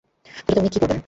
[0.37, 0.99] পুজোতে উনি কি পরবেন?